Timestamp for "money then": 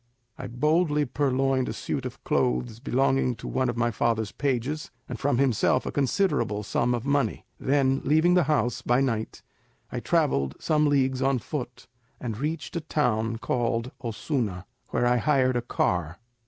7.05-8.01